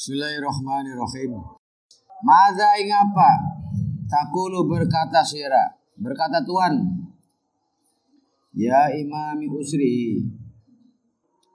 [0.00, 1.44] Bismillahirrahmanirrahim.
[2.24, 3.36] Mada ing apa?
[4.08, 6.88] Takulu berkata sira, berkata Tuhan.
[8.56, 10.24] Ya imami usri.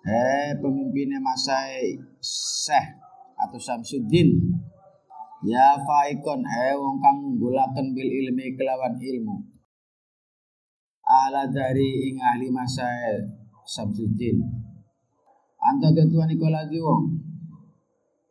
[0.05, 3.01] Eh pemimpinnya Masai Syekh
[3.33, 4.37] atau Samsuddin.
[5.41, 9.41] Ya faikon eh wong kang ngunggulaken bil ilmi kelawan ilmu.
[11.01, 13.25] Ala dari ing ahli Masai
[13.65, 14.37] Samsuddin.
[15.65, 17.14] Anta Tuhan ikola wong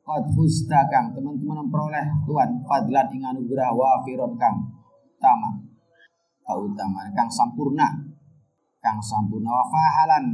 [0.05, 1.17] Qad husta kang.
[1.17, 2.61] Teman-teman memperoleh Tuhan.
[2.69, 4.61] Fadlan ing anugerah wafiron kang.
[5.17, 5.65] Tama
[6.45, 7.89] kautamaan kang sampurna.
[8.85, 9.49] Kang sampurna.
[9.49, 10.25] Wa fahalan.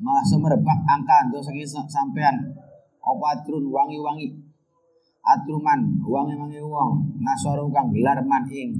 [0.00, 1.52] Ma semerbak angka dosa
[1.84, 2.56] sampean.
[3.04, 4.32] Opatrun wangi-wangi?
[5.20, 6.00] Atruman.
[6.00, 7.20] Wangi-wangi wong.
[7.20, 7.92] Nasaru kang.
[7.92, 8.72] Gelar man ing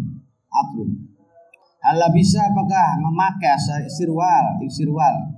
[0.49, 1.13] atrun.
[1.83, 3.59] Hala bisa apakah memakai
[3.91, 5.35] sirwal, sirwal,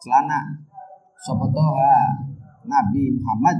[0.00, 0.64] celana,
[1.20, 2.24] sopotoha,
[2.66, 3.58] Nabi Muhammad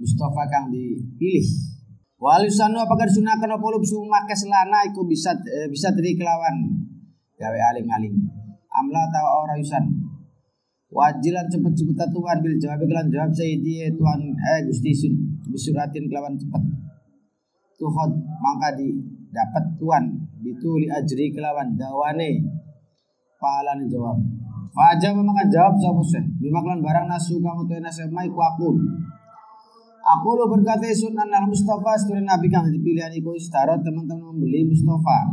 [0.00, 1.44] Mustafa kang dipilih.
[2.20, 6.68] Walisanu apakah disunahkan apa lu make selana iku bisa eh, bisa tadi kelawan
[7.36, 8.12] gawe aling-aling.
[8.68, 9.84] Amla tawa ora yusan.
[10.90, 15.14] Wajilan cepet-cepet Tuhan bil jawab kelan jawab sayyidi eh, Tuhan eh Gusti sun
[15.48, 16.62] bisuratin kelawan cepet.
[17.80, 18.12] Tuhod
[18.44, 19.00] mangka di
[19.32, 20.04] dapat Tuhan
[20.44, 22.42] bituli ajri kelawan dawane
[23.40, 24.20] pahalane jawab.
[24.70, 26.22] Fajar memakan jawab sapa sih.
[26.38, 28.70] Bimaklan barang nasu kang utawa nasema iku aku.
[30.00, 35.26] Aku lo berkata sunan al Mustafa seturin Nabi kang dipilihan iku istara teman-teman membeli Mustafa.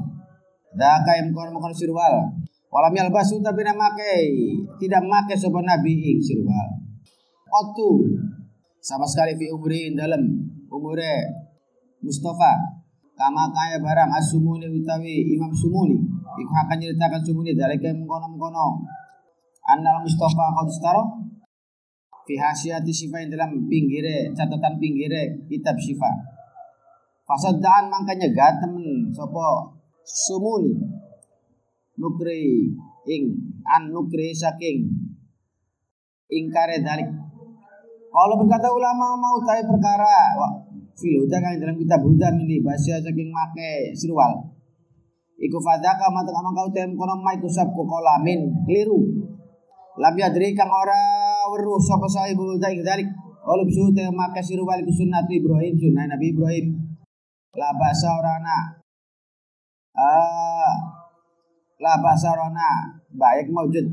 [0.74, 2.34] Daka yang kau makan sirwal.
[2.68, 4.14] Walam yalbasu tapi make
[4.82, 6.68] tidak make sopan Nabi ing sirwal.
[7.48, 8.10] Otu
[8.82, 10.20] sama sekali fi umri dalam
[10.68, 11.14] umure
[12.02, 12.54] Mustafa
[13.18, 15.98] kama kaya barang asumuni utawi Imam Sumuni
[16.38, 18.86] iku akan Sumuni dari mengkono-mengkono
[19.68, 21.04] Annal Mustafa qad istara
[22.24, 26.08] fi hasyiati sifat dalam pinggire catatan pinggire kitab syifa.
[27.28, 29.76] Fasaddaan mangkanya gak temen sapa
[30.08, 30.72] sumuni
[32.00, 32.72] nukri
[33.12, 33.24] ing
[33.68, 34.88] an nukri saking
[36.32, 37.12] ingkare dalik.
[38.08, 40.32] Kalau berkata ulama mau tahu perkara
[40.96, 44.48] filuda kan dalam kitab hudan ini bahasa saking make sirwal.
[45.38, 49.17] Iku fadaka mata kamang kau tem kono mai kolamin keliru
[49.98, 51.02] lam yadri kang ora
[51.54, 53.10] weruh sapa sahibul dalik dalik
[53.48, 56.76] Walau bisu maka siru wali sunnah Ibrahim sunnah Nabi Ibrahim.
[57.56, 58.76] La basa orana
[59.96, 60.76] ah
[61.80, 62.36] la basa
[63.16, 63.88] baik maujud.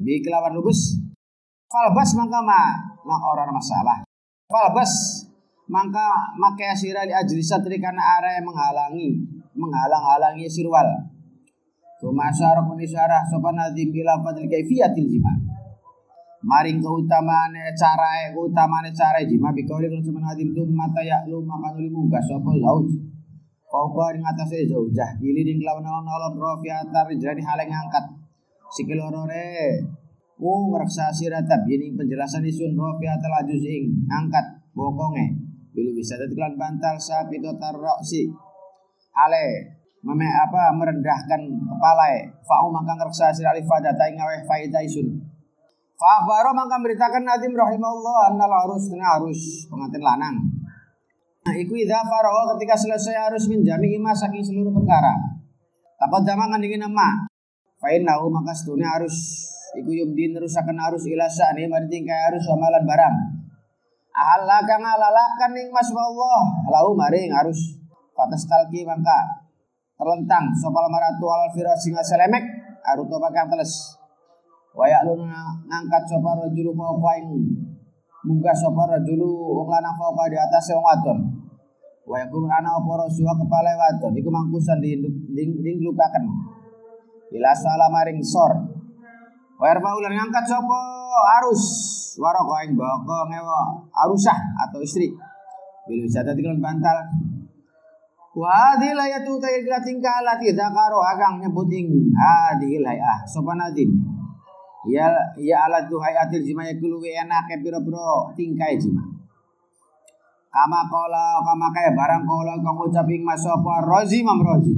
[0.00, 0.96] Bi kelawan lubus.
[1.68, 2.72] Falbas mangka ma
[3.04, 4.00] nang orang masalah.
[4.48, 5.28] Falbas
[5.68, 10.88] mangka make asira di ajri satri karena arah yang menghalangi menghalang-halangi sirwal
[11.96, 15.32] Tuma syarah syarah sopan nadim bila fadil kaifiyatil jima.
[16.44, 21.80] Maring keutamaan cara keutamaan cara jima bikauli kalau sopan nadim tu mata ya lu makan
[21.80, 22.84] uli muka sopan laut.
[23.66, 27.58] Kau kau di atas jauh jah pilih di kelawan nolong nolong rofi atar jadi hal
[27.64, 28.04] yang angkat.
[28.70, 29.82] Sikilorore
[30.36, 34.44] Mu ngeraksa sirata bini penjelasan isun rofi atar laju sing angkat
[34.76, 35.32] bokonge.
[35.72, 38.28] Bila bisa tetelan bantal sapi totar roksi.
[39.16, 42.20] Hale meme apa merendahkan kepala e.
[42.44, 45.16] Fa'u maka ngersa sir alif fadata ing aweh faida isun.
[45.96, 50.36] Akhbaro maka beritakan nadim rahimahullah annal harus kena harus pengantin lanang.
[51.48, 55.14] Nah iku idza faraha ketika selesai harus menjami ima saking seluruh perkara.
[55.96, 57.24] Takut zaman dingin nama.
[57.80, 59.14] Fa innahu maka setune harus
[59.72, 63.16] iku yumdin nerusakan harus ila sa'ni mari tingkai harus amalan barang.
[64.16, 66.40] Allah kang alalakan ing mas Allah.
[66.68, 67.80] Lau maring harus
[68.12, 69.45] patas talki mangka
[69.96, 70.52] terlentang.
[70.60, 72.44] Sopal maratu al firas singa selemek
[72.86, 73.98] aruto pakang teles
[74.76, 75.24] wayak lu
[75.66, 77.28] ngangkat sopar rajulu fauqa ing
[78.28, 81.18] munggah sopar rajulu wong lanang fauqa di atas wong wadon.
[82.06, 84.12] Wayak kun ana apa rasua kepala wadon.
[84.14, 85.00] Iku mangkusan di
[85.34, 86.24] ding ding lukaken
[87.34, 88.52] ila salah maring sor.
[89.56, 90.80] Wayar ulan ngangkat sopo
[91.40, 91.64] arus.
[92.16, 93.60] Waroko ing boko ngewa
[94.04, 94.36] arusah
[94.68, 95.12] atau istri.
[95.84, 96.96] Bila bisa tadi bantal
[98.36, 103.96] Wa hadhil ayatu tayyib tingkah lati dzakaro agang nyebuting hadhil hayah sopan nadim.
[104.84, 105.08] Ya
[105.40, 109.00] ya alat tu hayatil jima yakulu wa enake pira-pira tingkai jima.
[110.52, 114.76] Kama kala kama kaya barang kala kang ucaping masapa rozi mam rozi.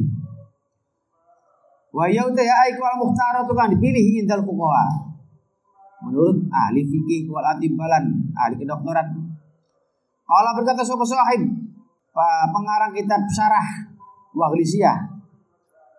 [1.90, 4.86] Wa yauta ya aiku al mukhtar tu kan dipilih indal fuqaha.
[6.06, 9.34] Menurut ahli fikih wal atibalan ahli kedokteran.
[10.22, 11.57] Kalau berkata sapa sahib
[12.54, 13.66] pengarang kitab Syarah
[14.34, 14.98] Waglisiyah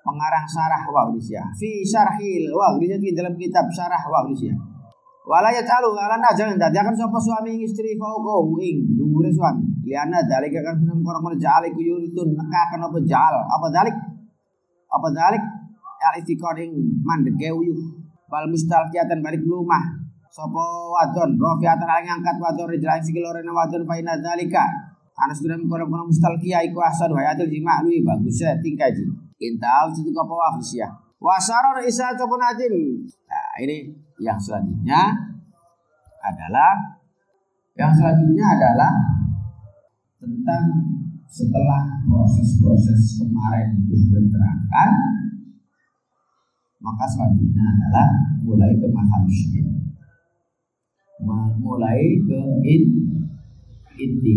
[0.04, 4.69] pengarang Syarah Waglisiyah fi Syarhil Waglisiyah di dalam kitab Syarah Waglisiyah
[5.30, 9.62] Wala ya calu ala jangan dadiakan sapa suami ing istri fauqahu ing dhuwure suami.
[9.86, 13.94] Liana dalika kan sunan kono jale ku itu nekakan apa jal apa dalik
[14.89, 15.44] apa dalik
[16.01, 16.74] al istiqor ing
[17.06, 17.77] mandege uyu
[18.25, 20.01] bal mustalqiatan balik lumah.
[20.33, 20.65] Sapa
[20.98, 24.65] wadon rofiatan ala ngangkat wadon rijlan sikilore wadon fa inna dalika
[25.19, 29.04] ana sunan kono kono mustalqia iku ahsan hayatul jima' luwi bagus ya tingkai ji.
[29.39, 30.88] Intau situ wafis ya.
[31.19, 33.04] Wasarar isa ataupun adim.
[33.27, 33.92] Nah, ini
[34.24, 35.12] yang selanjutnya
[36.24, 37.00] adalah
[37.75, 38.92] yang selanjutnya adalah
[40.19, 40.63] tentang
[41.30, 44.92] setelah proses-proses kemarin itu sudah terangkan
[46.80, 48.07] maka selanjutnya adalah
[48.44, 49.24] mulai ke mahal
[51.60, 52.83] mulai ke in
[54.00, 54.36] inti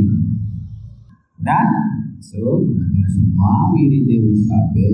[1.43, 1.67] dan
[2.23, 2.62] so
[3.11, 4.89] semua wirid dewi kabe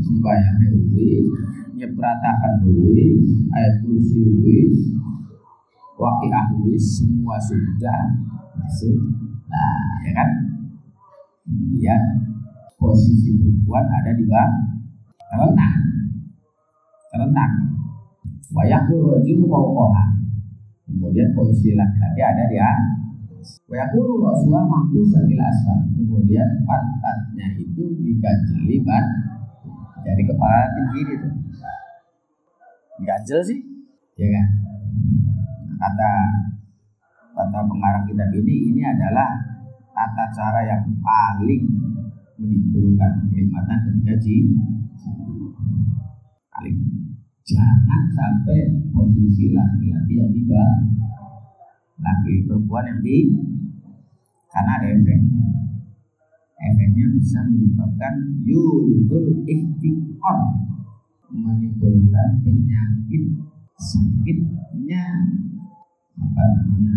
[0.00, 0.60] sembahyang
[0.96, 1.28] wis
[1.76, 3.20] nyepratakan wis
[3.52, 4.96] ayat kursi wis
[6.00, 8.00] waqiah wis semua sudah
[8.56, 8.96] masuk.
[9.44, 10.28] Nah ya kan?
[11.44, 12.00] Kemudian
[12.80, 14.52] posisi perempuan ada di bawah.
[15.30, 15.76] Terentang.
[17.12, 17.52] Terentang.
[18.50, 20.04] Wayakul rajul fawqaha.
[20.88, 23.09] Kemudian posisi laki-laki ada di atas
[23.68, 29.30] wayakul rasulullah mangkusan ila asfal kemudian pantatnya itu diganjeli ban
[30.04, 31.28] dari kepala tinggi itu.
[33.04, 33.60] Ganjel sih?
[34.16, 34.46] Ya kan?
[35.80, 36.12] Kata
[37.32, 39.28] kata pengarang kitab ini ini adalah
[39.96, 41.64] tata cara yang paling
[42.36, 44.36] menimbulkan kenikmatan ketika ji
[46.52, 46.76] paling.
[47.40, 50.62] Jangan sampai posisi laki-laki yang tiba
[52.00, 53.16] laki perempuan yang di
[54.50, 55.20] karena ada efek.
[56.60, 58.14] Efeknya bisa menyebabkan
[58.44, 60.38] yuridul ikhtikon
[61.30, 63.24] menimbulkan penyakit
[63.78, 65.04] sakitnya
[66.20, 66.96] apa namanya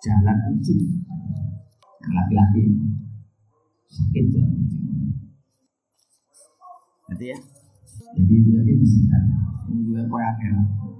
[0.00, 1.04] jalan kucing
[2.00, 2.64] yang laki-laki
[3.92, 4.88] sakit jalan kucing
[7.08, 7.38] jadi ya?
[8.14, 8.72] Jadi jadi
[9.68, 10.97] ini juga koyaknya itu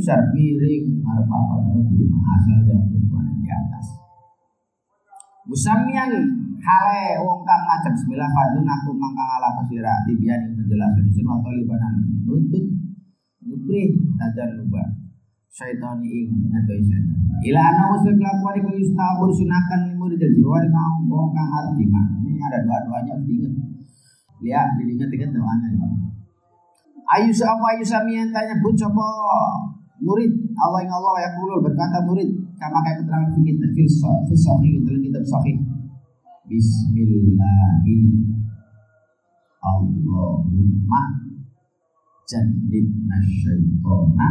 [0.00, 3.86] syarat miring harap apa rumah asal dan perempuan yang di atas.
[5.44, 6.12] Musamian
[6.62, 11.52] hale wong kang ngajak bismillah fadun aku mangkang ala pasira tibiani menjelaskan di sini atau
[11.52, 11.92] libanan
[12.24, 12.64] nuntut
[13.42, 14.86] Nubri tajan luba
[15.50, 17.18] syaitan ing atau syaitan.
[17.42, 22.38] Ila ana usul kelakuan iku yustabur sunakan limu di jiwa kang wong kang arti ini
[22.38, 23.52] ada dua-duanya diingat.
[24.46, 25.68] Lihat diingat-ingat doanya.
[25.74, 25.88] Ya.
[27.18, 29.06] Ayu apa ayu samian tanya bun coba
[30.02, 32.28] murid Allah yang Allah ya kulul berkata murid
[32.58, 33.90] kama kayak keterangan fikir fil
[34.26, 35.56] fil sahih dalam kitab sahih.
[36.50, 37.98] Bismillahi.
[39.62, 41.02] Allahumma
[42.26, 44.28] jannibna syaitona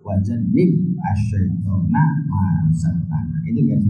[0.00, 0.72] wa jannib
[1.04, 3.84] asyaitona ma'asatana itu guys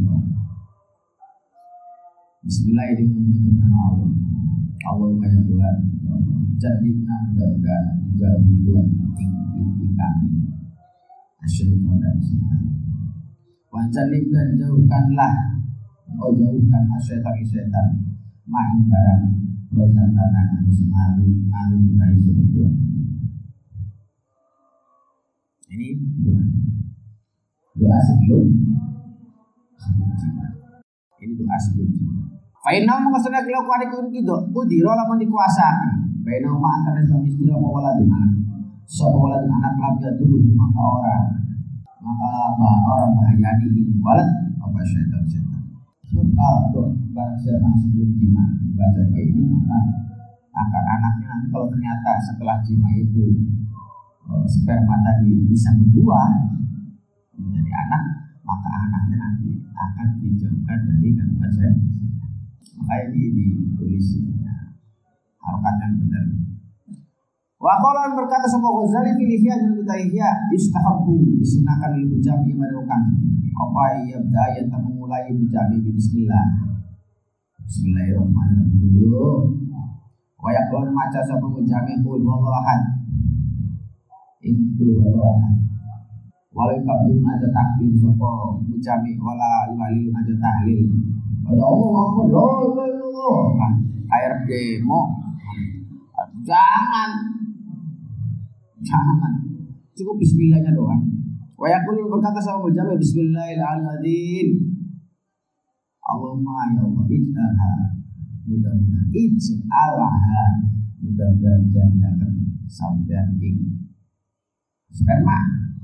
[2.46, 4.10] Bismillah ini menyebut nama Allah
[4.84, 5.76] Allahumma ya Tuhan
[6.60, 6.72] ya
[7.32, 7.84] mudah-mudahan
[8.16, 8.86] jauhi Tuhan
[9.56, 10.30] tinggi kami.
[11.40, 12.60] Asyaiton dan syaitan
[13.72, 15.34] wa jannib dan jauhkanlah.
[16.20, 17.86] Oh jauhkan asyaiton syaitan
[18.46, 19.24] main barang
[19.74, 22.72] rozak tanah harus ngaruh ngaruh berai sebetulnya.
[25.66, 25.88] Ini
[26.24, 26.44] doa.
[27.76, 28.48] Doa sebelum
[29.76, 30.46] sebelum jima.
[31.20, 31.90] Ini doa sebelum
[32.66, 36.10] jima Fainau mengasahkan kelakuan itu gitu, udiro lamun dikuasakan.
[36.26, 38.42] Fainau ma antara suami istri apa wala anak.
[38.82, 41.24] Sopo wala anak labda dulu maka orang
[42.02, 42.30] maka
[42.90, 44.26] orang bahaya di walat
[44.58, 45.62] apa syaitan syaitan.
[46.10, 48.44] Sebab kalau barang siapa sebelum jima
[48.74, 49.78] baca ini maka
[50.56, 53.46] akan anaknya nanti kalau ternyata setelah jima itu
[54.26, 56.30] uh, sperma tadi bisa berbuah
[57.38, 58.02] menjadi anak
[58.42, 61.85] maka anaknya nanti akan dijauhkan dari gangguan setan.
[62.74, 64.74] Makanya ini ditulis itunya
[65.38, 66.24] harokat yang benar.
[67.56, 73.00] Wakolan berkata sebuah Ghazali filihya dan butahiyya istahabu disunahkan lil bujami pada
[73.56, 76.76] Apa ia berdaya tak memulai bujami bismillah
[77.66, 79.26] Bismillahirrahmanirrahim dulu.
[80.38, 82.80] Wa yaqulu maca sapa mujami qul wallahu ahad.
[84.78, 85.54] Qul wallahu ahad.
[86.54, 91.05] Wala kabun aja takbir sapa mujami wala yuhalil aja tahlil.
[91.46, 91.62] Ada
[92.90, 93.72] illallah.
[94.06, 95.00] Air demo.
[96.42, 97.10] Jangan.
[98.82, 99.32] Jangan.
[99.96, 101.02] Cukup bismillahnya doang.
[101.56, 104.76] Wa yaqulu berkata sama mujami bismillahirrahmanirrahim.
[106.06, 107.72] Allahumma ya Allah ij'alha
[108.46, 110.10] mudah-mudahan ij'alha
[111.02, 112.32] mudah-mudahan jadi akan
[112.70, 113.82] sampai ing
[114.94, 115.38] sperma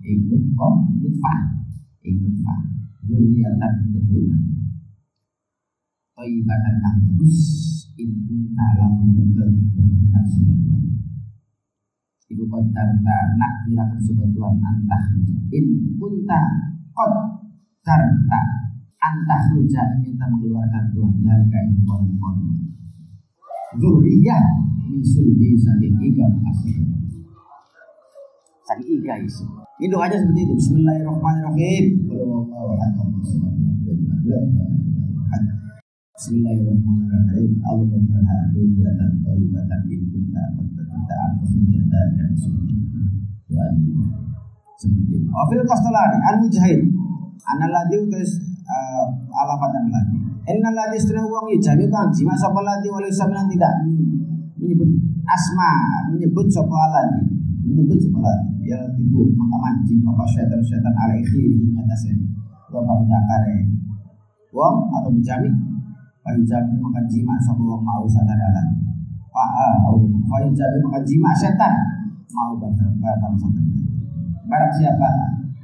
[0.06, 1.38] ing nutfah
[2.06, 2.22] ing
[3.02, 4.42] dzurriatan ing keturunan
[6.12, 7.38] Toibatan kang bagus
[7.96, 10.60] in kunta lamun berkehendak sebab
[12.28, 15.04] Iku qadarta nak kira sebab Tuhan antah
[15.56, 16.40] in kunta
[16.92, 17.12] qad
[17.80, 18.40] darta
[19.00, 22.60] antah huja ingin tak mengeluarkan Tuhan dari kain konon-konon
[23.80, 24.44] Zuriyah
[24.84, 26.76] min sulbi saking iga asli.
[28.68, 29.48] Saking iga isi
[29.80, 30.54] ini doanya seperti itu.
[30.60, 31.84] Bismillahirrahmanirrahim.
[32.06, 32.76] Kalau Allah
[36.12, 37.56] Bismillahirrahmanirrahim.
[37.64, 42.84] Allah menjalha dunyatan taibatan in kunta Kita antus menjadikan sunni
[43.48, 43.96] Doa ini
[44.76, 45.32] Seperti itu.
[45.32, 46.84] Wafil Kostolani Al-Mujahid
[47.48, 50.16] Analadi utus uh, alamat yang lagi
[50.52, 53.72] Inna ladi setengah uang yujami kan jima sapa ladi wali samilan tidak?
[54.60, 54.92] Menyebut
[55.24, 55.70] asma
[56.12, 57.24] menyebut sapa ladi.
[57.64, 58.68] Menyebut sapa ladi.
[58.68, 62.20] Ya tibu maka mancing apa syaitan syaitan ala ikhiri ngatasnya
[62.68, 63.70] lubang dakare
[64.52, 65.71] uang atau menjami
[66.22, 68.68] Payu jami maka jima uang mau sadadalan
[69.28, 69.90] Pa'a
[70.30, 71.74] Payu jami maka jima setan
[72.32, 73.66] mau barang setan.
[74.48, 75.08] Barang siapa?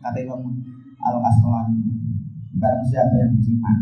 [0.05, 0.53] Kata Imam
[1.01, 1.99] Al-Asqalani
[2.59, 3.73] barang siapa yang jima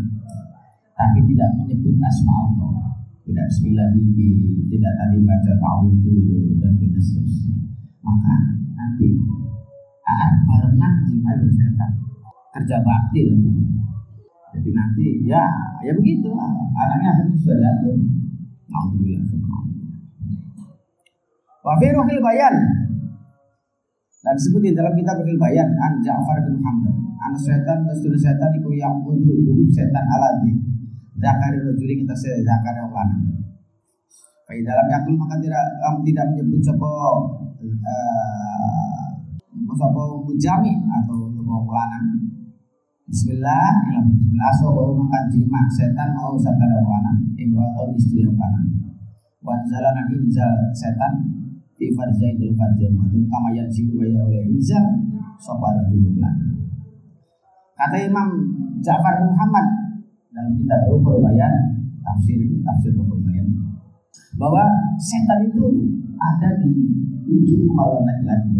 [0.97, 2.93] tapi tidak menyebut asma Allah
[3.25, 4.29] tidak bismillah bibi
[4.69, 7.53] tidak tadi baca tahu dulu dan tidak seterusnya
[8.05, 8.33] maka
[8.77, 9.17] nanti
[10.05, 11.91] akan barengan jima bersetan
[12.53, 13.21] kerja bakti
[14.57, 15.45] jadi nanti ya
[15.85, 16.33] ya begitu
[16.73, 17.95] anaknya akhirnya sudah diatur.
[18.67, 19.21] Alhamdulillah
[21.67, 22.55] Wafir Wahil Bayan.
[24.23, 28.51] Dan disebut di dalam kitab Wahil Bayan an Ja'far bin Muhammad anak setan dan setan
[28.55, 30.53] itu yang duduk setan aladi
[31.17, 33.09] zakari rojuli kita se zakari orang
[34.47, 37.19] Pai dalam yakul maka tidak kamu tidak menyebut sopo uh,
[39.75, 42.26] sopo mujami atau sopo lanang.
[43.07, 44.51] Bismillah, ya Bismillah.
[44.59, 48.67] So bau makan jima setan mau setan yang lanang, imro'atun istri yang lanang.
[49.39, 51.15] Wan zalanan injal setan.
[51.79, 54.81] Fi farjai dul farjai madun kama yanzilu wa ya oleh injal
[55.37, 56.17] sopo ada dulu
[57.77, 58.27] Kata Imam
[58.81, 59.93] Ja'far Muhammad
[60.33, 61.53] dalam kitab Ruhul Bayan
[62.01, 63.21] tafsir tafsir Ruhul
[64.41, 64.65] bahwa
[64.97, 65.63] setan itu
[66.17, 66.73] ada di
[67.29, 68.57] ujung kemaluan laki-laki.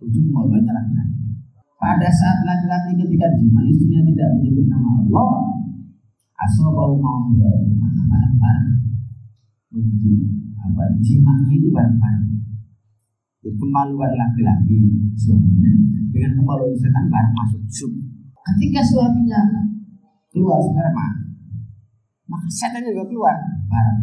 [0.00, 1.11] Ujung kemaluannya laki-laki
[1.82, 5.30] pada saat laki-laki ketika jima istrinya tidak menyebut nama Allah
[6.70, 8.66] bau mau maka barang-barang
[10.62, 12.26] apa jimanya itu barang-barang.
[13.42, 14.78] Jadi kemaluan laki-laki
[15.18, 15.72] suaminya
[16.14, 17.92] dengan kemaluan setan barang masuk sub
[18.54, 19.42] ketika suaminya
[20.30, 21.34] keluar sperma
[22.30, 23.34] maka setan juga keluar
[23.66, 24.00] barang.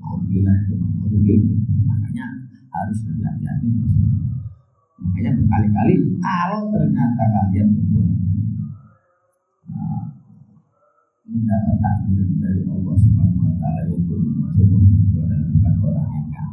[0.00, 0.80] Alhamdulillah itu
[1.84, 2.24] makanya
[2.72, 3.68] harus lebih hati-hati
[5.00, 8.10] makanya berkali-kali kalau ternyata kalian berbuat
[11.30, 14.16] mendapat takdir dari Allah Subhanahu Wa Taala itu
[14.56, 16.48] jodoh itu adalah bukan orang yang enggak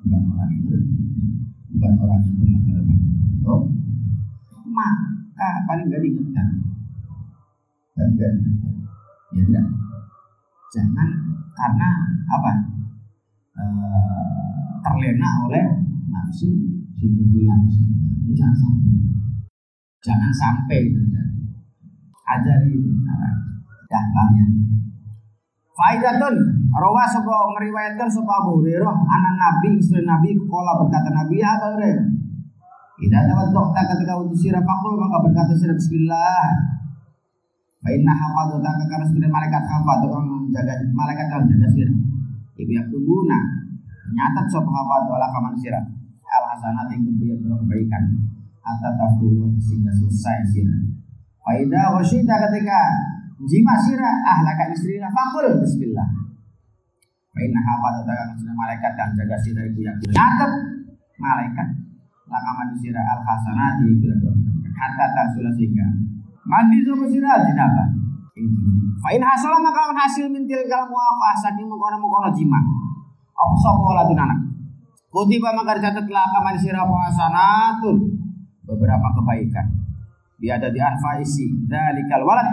[0.00, 1.04] bukan orang yang berhenti
[1.76, 3.84] bukan orang yang berlatar belakang
[4.74, 6.48] maka paling gak diingatkan.
[7.94, 8.30] Dan ya
[9.44, 9.66] tidak?
[10.74, 11.10] Jangan
[11.54, 11.88] karena
[12.26, 12.52] apa?
[13.54, 13.64] E,
[14.82, 15.64] terlena oleh
[16.10, 16.50] nafsu
[17.12, 17.62] hilang
[18.24, 18.92] ini jangan sampai.
[20.04, 21.42] Jangan sampai terjadi.
[22.24, 22.72] Ajari
[23.04, 23.30] cara
[23.84, 24.44] dampaknya
[25.74, 26.34] Faidatun
[26.70, 31.74] rawa sapa meriwayatkan sapa Abu Hurairah anak Nabi istri Nabi kala berkata Nabi ya Abu
[31.74, 32.08] Hurairah.
[32.94, 36.46] Tidak dapat dokter ketika wudhu sirah fakul maka berkata sirah Bismillah.
[37.82, 41.96] Fa inna hafadzata karena sudah malaikat hafad tukang menjaga malaikat kan jaga sirah.
[42.54, 43.38] Ibu yang tubuna
[44.14, 45.82] nyatat sop hafad wala kaman sirah.
[46.34, 48.04] Al hasanat yang kebaikan
[48.64, 50.80] hatta tafu sehingga selesai sirah.
[51.44, 52.78] Fa idza wasyita ketika
[53.46, 56.08] jima sirah ahlaka istrina faqul bismillah.
[57.30, 60.52] Fa inna hafadzata karena sudah malaikat kan jaga sirah ibu yang nyatat
[61.20, 61.68] malaikat
[62.26, 64.34] lakaman sirah al hasanat yang
[64.74, 65.86] hatta tafu sehingga
[66.42, 72.34] mandi sama sirah jenabah Fa'in hasalah maka hasil mintil kalau mau apa saking mengkono mengkono
[72.34, 72.58] jima.
[73.30, 74.38] Aku sopo wala anak.
[75.14, 78.02] Kutiba maka dicatatlah kaman sirah hasanatun.
[78.66, 79.62] Beberapa kebaikan.
[80.42, 82.50] Dia ada di anfaisi dalikal walad.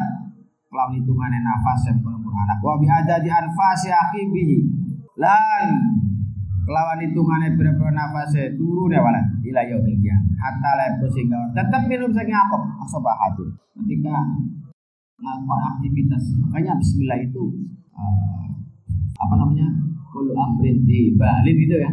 [0.69, 2.61] Kelam hitungannya nafas yang kono anak.
[2.61, 4.57] Wa bi ada di anfasi akibihi
[5.17, 5.67] lan
[6.61, 9.25] kelawan hitungannya berapa nafas turun ya walad.
[9.41, 9.97] Ila yaumil
[10.37, 14.21] hatta lepo sehingga tetap minum apa asobahatu ketika
[15.17, 16.37] melakukan aktivitas.
[16.45, 17.57] Makanya Bismillah itu
[17.97, 18.45] uh,
[19.17, 19.65] apa namanya?
[20.13, 21.89] Kulu amrin di balin itu ya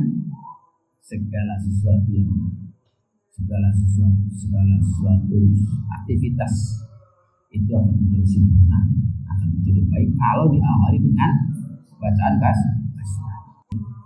[1.08, 2.28] segala sesuatu yang
[3.32, 5.38] segala sesuatu segala sesuatu
[5.88, 6.84] aktivitas
[7.48, 8.80] itu akan menjadi sempurna
[9.32, 11.32] akan menjadi baik kalau diawali dengan
[11.96, 12.58] bacaan bas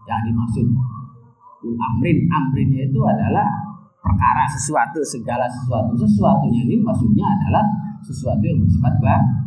[0.06, 0.66] yang dimaksud.
[1.62, 3.46] Ul amrin amrinnya itu adalah
[4.02, 5.94] perkara sesuatu segala sesuatu.
[5.94, 7.64] Sesuatunya ini maksudnya adalah
[8.02, 9.42] sesuatu yang bersifat baik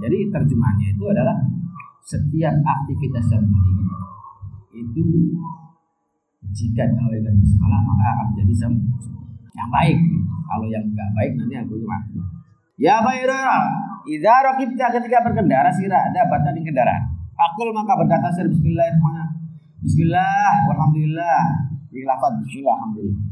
[0.00, 1.36] jadi terjemahnya itu adalah
[2.04, 3.78] setiap aktivitas yang baik
[4.74, 5.04] itu
[6.52, 8.72] jika diawali dengan basmalah maka akan menjadi sem
[9.54, 9.98] yang baik.
[10.44, 12.18] Kalau yang enggak baik nanti aku mati.
[12.74, 13.70] Ya Bayrara,
[14.02, 17.02] idza raqibta ketika berkendara sirah ada batan kendaraan.
[17.38, 19.42] Akul maka berkata sir bismillahirrahmanirrahim.
[19.84, 21.40] Bismillah, walhamdulillah.
[21.94, 23.22] Di lafaz bismillah, alhamdulillah.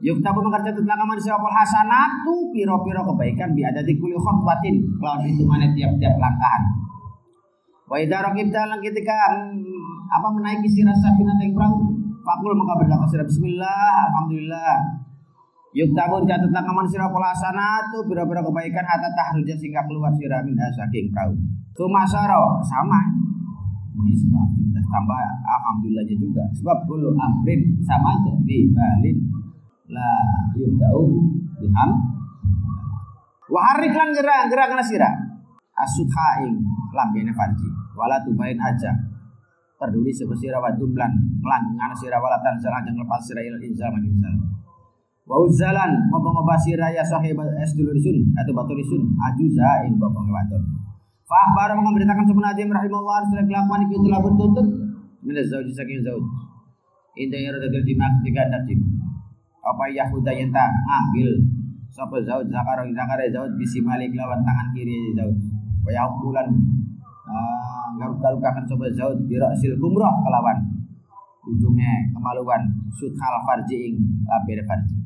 [0.00, 4.80] Yuk tabu mengerti tentang amal hasanat hasanatu piro-piro kebaikan bi ada di kuli khotwatin
[5.28, 6.62] itu mana tiap-tiap langkahan.
[7.84, 13.26] Wa idza raqibta ketika hmm, apa menaiki sirah safinah yang perahu Fakul maka berkata sirah
[13.26, 14.74] Bismillah, Alhamdulillah.
[15.70, 20.42] Yuk tabu dicatat kaman sirah pola sana tuh bira-bira kebaikan hatta tahruja sehingga keluar sirah
[20.42, 21.38] minha saking perahu.
[21.78, 23.00] Tumasaro sama.
[24.00, 26.42] Sebab kita tambah alhamdulillahnya juga.
[26.58, 29.16] Sebab bulu amrin sama aja di balin
[29.86, 30.10] la
[30.58, 31.02] yuk tahu
[31.62, 31.90] biham.
[33.50, 35.14] Waharik lan gerak gerak kena sirah.
[35.78, 36.58] Asutha ing
[36.90, 37.70] lambene farji.
[37.94, 39.09] Wala tubain aja
[39.80, 41.08] peduli sapa sira wa dumlan
[41.40, 44.34] langgan sira wala tanzal ajeng lepas sira ilal inzal man inzal.
[45.24, 52.66] Wa uzalan ngopo-ngopo sira ya sahib esdulurisun atau baturisun ajuza ing fa akhbar memberitakan sebenarnya
[52.66, 54.66] Nabi rahimahullah sudah kelakuan itu telah bertuntut.
[55.24, 56.24] Min zauji saking zauj
[57.18, 58.86] indah ya radil jima ketika ada jima
[59.60, 61.28] apa Yahuda yang tak ngambil
[61.92, 65.36] sapa zauj zauj bisi malik lawan tangan kiri zauj
[65.84, 65.90] wa
[67.90, 70.58] uh, garuk-garuk akan coba zaud birasil kumroh kelawan.
[71.40, 72.62] Ujungnya kemaluan
[72.94, 73.94] suthal farji ing
[74.28, 75.00] labir farji.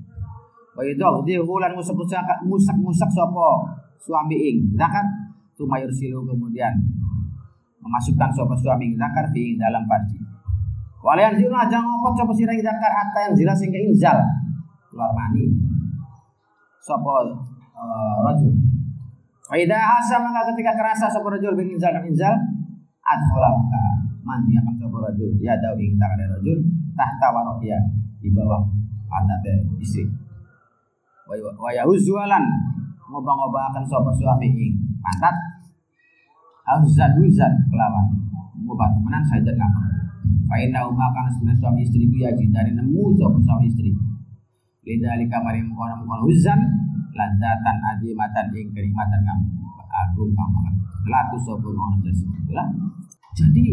[0.74, 1.06] Wa itu
[1.46, 3.64] hulan musak-musak musak-musak sopo
[4.02, 5.06] suami ing zakar
[5.54, 6.74] tumayur silu kemudian
[7.78, 10.18] memasukkan sopo suami ing zakar di dalam farji.
[11.04, 14.18] Walian zilu aja ngopot sopo sirah zakar hatta yang jelas sehingga inzal.
[14.90, 15.46] Keluar mani.
[16.82, 18.52] Sopo uh, rajul.
[19.44, 22.34] Faidah hasa maka ketika kerasa sopo rajul bin inzal kan inzal
[23.04, 23.82] adhola maka
[24.24, 25.30] mandi akan sopo rajul.
[25.38, 26.58] Ya daw ing tangan rajul
[26.96, 27.78] tahta warohya
[28.18, 28.64] di bawah
[29.06, 29.44] pantat
[29.78, 30.08] istri.
[31.28, 32.44] Wa yahuzualan
[33.08, 34.72] ngobang-ngobang akan sopo suami ing
[35.04, 35.36] pantat.
[36.64, 38.08] Auzad uzad kelawan.
[38.64, 39.80] Ngobah temenan saja kamu
[40.48, 43.92] Fainna umma akan sebenarnya suami istri ku yaji dari nemu sopo suami istri.
[44.84, 46.60] Lidali kamar yang mukona mukona uzan
[47.14, 49.46] Ladzatan adimatan ing kenikmatan kamu
[49.94, 50.58] Agung kamu
[51.04, 52.68] Latu sopo ngono jasi lah
[53.34, 53.66] jadi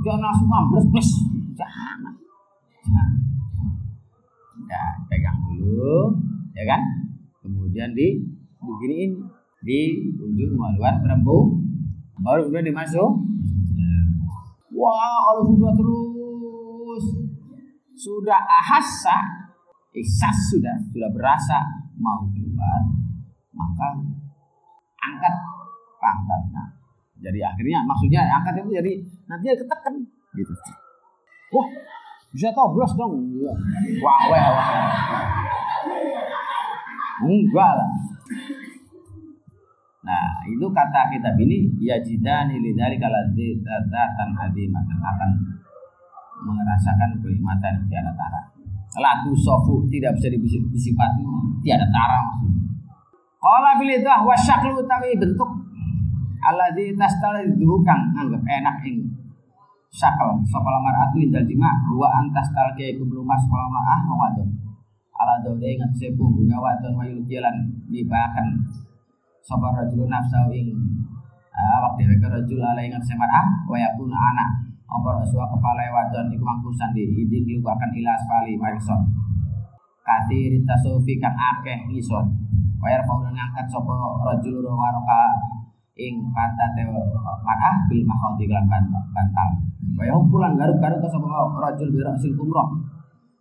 [0.00, 1.10] jangan langsung ambles plus
[1.52, 2.16] jangan.
[2.82, 3.10] Jangan.
[4.68, 6.12] Ya, pegang dulu,
[6.56, 6.80] ya kan?
[7.44, 8.20] Kemudian di
[8.60, 9.12] beginiin
[9.64, 9.80] di
[10.16, 11.60] ujung maluan perempu
[12.20, 13.10] baru kemudian dimasuk.
[14.78, 17.04] Wah, kalau sudah terus
[17.98, 19.16] sudah ahasa,
[19.90, 21.58] ihsas sudah sudah berasa
[21.98, 22.86] mau keluar,
[23.50, 23.98] maka
[25.02, 25.34] angkat
[26.08, 26.78] pangkatnya
[27.18, 28.92] jadi akhirnya maksudnya angkat itu jadi
[29.26, 29.94] nanti ketekan
[30.38, 30.52] gitu.
[31.50, 31.66] Wah,
[32.30, 33.18] bisa toblos dong.
[33.42, 34.68] Wah, wah, wah.
[37.26, 37.90] Enggak lah.
[40.06, 45.30] Nah, itu kata kitab ini ya jidani lidari kaladi datatan adimatan akan
[46.46, 48.40] merasakan kenikmatan tiada tara.
[49.02, 50.30] Latu sofu tidak bisa
[50.70, 51.26] disifati
[51.66, 52.62] tiada tara maksudnya.
[53.38, 55.67] Kalau pilih itu wasyaklu tapi bentuk
[56.48, 59.04] alladzi tastalidhu kang anggap enak ing
[59.92, 64.48] sakal sapa lamar atu indal jima wa antas talke iku blumas kala ah wadon.
[65.18, 67.56] Ala dode ingat sepuh bunga wadon wayul jalan
[67.90, 68.64] libakan.
[69.42, 70.72] Sapa rajul nafsu ing
[71.52, 74.48] awak dhewe ke rajul ala ingat semar ah wa yakuna anak
[74.88, 78.96] apa raswa kepala wadon iku mangkusan di iding iku akan ilas pali marisor
[80.00, 82.24] katir tasufi kang akeh ngisor.
[82.78, 84.62] Wayar fauna ngangkat sapa rajul
[85.98, 86.86] ing pantate
[87.42, 88.64] marah bil makhoti kelan
[89.10, 89.48] bantal.
[89.98, 91.26] Kaya hukulan garuk-garuk ke sapa
[91.58, 92.70] rajul bi rasil umroh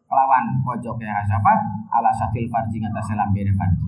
[0.10, 1.54] kelawan pojok ya sapa
[1.94, 3.86] ala sakil farji ngatas lambene farji.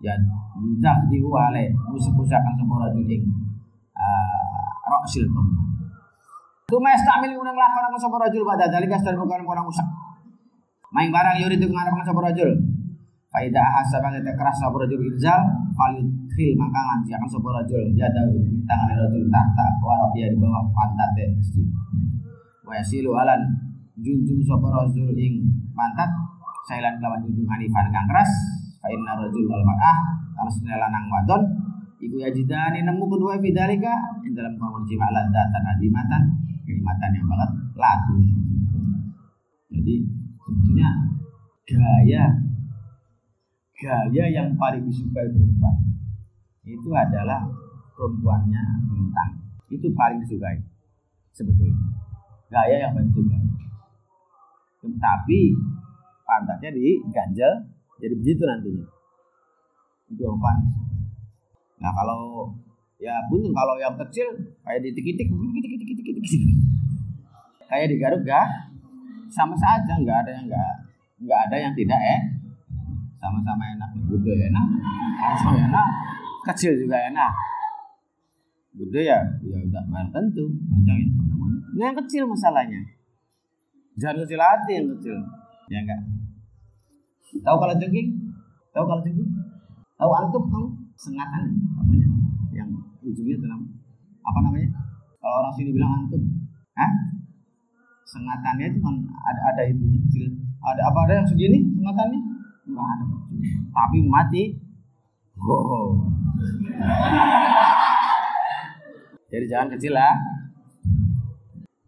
[0.00, 0.16] Ya
[0.56, 3.22] yudak diwale musik-musakan sapa rajul ing
[4.88, 5.64] rasil umroh
[6.66, 9.86] Tuma estamil unang lakon ang sapa rajul pada dalika sedar bukan kurang usak
[10.90, 12.50] main barang yuri itu ngarep sapa rajul
[13.26, 15.42] Faida ahasa kita keras sapa rajul irzal
[15.76, 20.38] falyud fil maka nganti akan sapa rajul ya dawi tangan rajul tahta warok ya di
[20.38, 21.66] bawah pantat istri
[22.64, 23.42] wa yasilu alan
[23.98, 25.42] junjung sapa rajul ing
[25.74, 26.08] pantat
[26.70, 28.30] sailan kelawan ujung hanifan kang keras
[28.78, 29.98] fa inna rajul wal mar'ah
[30.38, 31.42] karena sedaya lanang wadon
[31.98, 36.22] iku yajidani nemu kedua bidalika ing dalam kongon jima ladzatan adimatan
[36.66, 38.16] kenikmatan yang banget lagu.
[39.70, 39.94] Jadi
[40.42, 40.88] sebetulnya
[41.66, 42.24] gaya
[43.76, 45.76] gaya yang paling disukai perempuan.
[46.66, 47.44] Itu adalah
[47.94, 49.32] perempuannya bintang.
[49.68, 50.58] Itu paling disukai
[51.36, 51.76] sebetulnya.
[52.48, 53.42] Gaya yang paling disukai.
[54.86, 55.38] Tapi
[56.22, 57.52] pantatnya diganjel
[58.00, 58.86] jadi begitu nantinya.
[60.08, 60.86] Itu yang paling
[61.76, 62.48] nah kalau
[62.96, 64.32] ya pun kalau yang kecil
[64.64, 65.28] kayak ditik-tik
[67.68, 68.48] kayak digaruk gak
[69.28, 70.72] sama saja nggak ada yang nggak
[71.20, 72.20] nggak ada yang tidak eh
[73.26, 74.66] sama-sama enak gede enak.
[75.42, 75.86] Sama enak.
[76.46, 77.32] Kecil juga enak.
[78.78, 80.46] Gede ya ya udah bayar tentu.
[80.70, 81.08] Panjang ya
[81.76, 82.80] ini yang kecil masalahnya.
[84.00, 85.16] Jangan kecil hati yang kecil.
[85.68, 86.00] Ya enggak.
[87.44, 88.16] Tahu kalau jengking
[88.72, 89.28] tahu kalau jengking
[90.00, 90.68] tahu antum kamu?
[90.96, 92.08] Sengatan apanya?
[92.56, 93.76] Yang ujungnya itu namanya.
[94.24, 94.68] Apa namanya?
[95.20, 96.22] Kalau orang sini bilang antum
[96.80, 96.92] Hah?
[98.06, 100.32] sengatannya itu kan ada ada itu kecil.
[100.64, 102.20] Ada apa ada yang segini sengatannya
[103.70, 104.44] tapi mati.
[105.36, 105.92] Oh.
[109.30, 110.16] jadi jangan kecil lah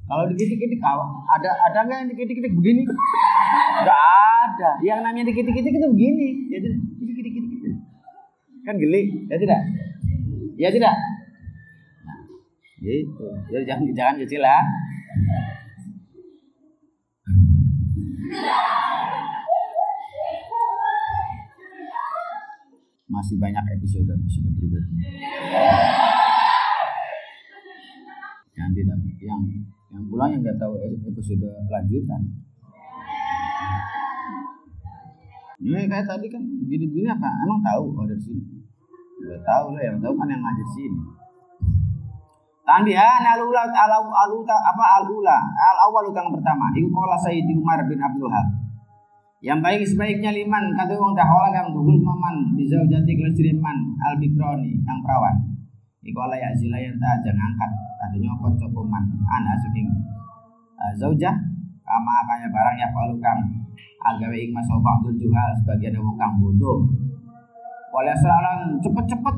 [0.09, 2.81] kalau dikit-dikit ada ada nggak yang dikit-dikit begini?
[3.85, 4.71] Nggak ada.
[4.81, 6.29] Yang namanya dikit-dikit itu begini.
[6.49, 6.81] Ya tidak.
[7.05, 7.45] Dikit-dikit.
[8.65, 9.29] Kan geli.
[9.29, 9.61] Ya tidak?
[10.57, 10.95] Ya tidak?
[12.09, 12.21] Nah,
[12.81, 13.29] gitu.
[13.53, 14.65] Jadi jangan jangan kecil lah
[23.09, 25.05] masih banyak episode episode berikutnya.
[28.53, 29.41] Yang tidak yang
[29.89, 30.77] yang pulang yang nggak tahu
[31.09, 32.23] episode lanjutan.
[35.59, 37.29] Ini kayak tadi kan begini-begini apa?
[37.43, 37.91] Emang tahu?
[37.97, 38.45] Oh dari sini.
[39.19, 41.01] Udah tahu lah yang tahu kan yang ngajar sini.
[42.63, 45.39] Tanbihan alula al aluta apa alula.
[45.41, 46.69] Al awal yang pertama.
[46.77, 48.68] Iku kala Sayyidi Umar bin Abdul Wahab.
[49.39, 50.75] Yang baik sebaiknya liman.
[50.75, 52.59] Kata wong dahola kang duhul maman.
[52.59, 55.35] Bisa jati kelestri man al bikroni yang perawan.
[56.03, 59.91] Iku ala ya zilayan ta jangan angkat atau nyopot copoman ana saking
[60.79, 61.35] uh, zaujah
[61.83, 63.37] kama kaya barang ya palu kang
[64.07, 64.71] agawe ing mas
[65.19, 66.87] juhal sebagian wong kang bodoh.
[67.93, 69.37] Wala seralan cepet-cepet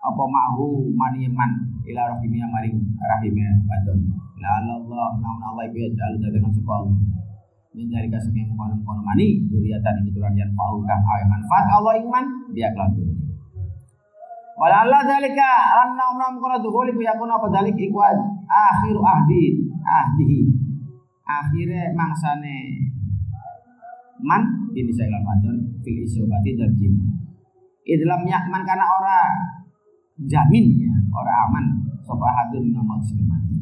[0.00, 1.50] apa mahu maniman
[1.84, 4.00] ila rahimnya maring rahimnya wadon.
[4.40, 6.86] La Allah namun Allah ibu jalu dengan sepau
[7.76, 12.24] min dari mengkono mani duriatan itu tulan yang pau kang awe manfaat Allah iman
[12.56, 13.12] dia kelakuan
[14.56, 15.52] Wala Allah dalika
[15.84, 18.00] anna umna mengkono dukhuli ku yakun apa dalik iku
[18.48, 19.60] akhiru ahdi
[21.28, 22.80] akhirnya mangsane
[24.24, 27.04] man ini saya wadon fil isobati dan jima
[27.84, 29.36] idlam yakman karena orang
[30.24, 31.64] jamin ya orang aman
[32.02, 33.55] sobahatun nomor mati.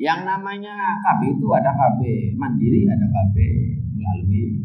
[0.00, 2.00] Yang namanya KB itu ada KB
[2.40, 3.36] mandiri, ada KB
[3.92, 4.64] melalui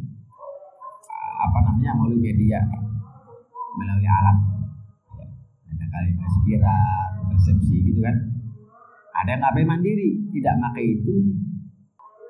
[1.43, 2.63] apa namanya melalui media,
[3.75, 4.37] melalui alat.
[5.19, 5.27] Ya,
[5.75, 8.15] ada kali aspirat, resepsi gitu kan.
[9.11, 11.15] Ada KB mandiri, tidak pakai itu,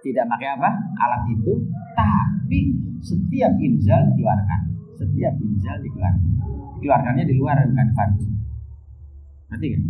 [0.01, 1.53] tidak pakai apa alat itu,
[1.93, 2.59] tapi
[3.05, 4.61] setiap injal dikeluarkan,
[4.97, 6.41] setiap injal dikeluarkan,
[6.81, 8.29] dikeluarkannya di luar bukan farji
[9.53, 9.83] Ngerti kan?